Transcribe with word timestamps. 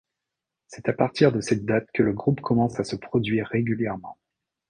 C'est 0.65 0.89
à 0.89 0.93
partir 0.93 1.31
de 1.31 1.41
cette 1.41 1.63
date 1.63 1.87
que 1.93 2.01
le 2.01 2.13
groupe 2.13 2.41
commence 2.41 2.79
à 2.79 2.83
se 2.83 2.95
produire 2.95 3.45
régulièrement. 3.45 4.17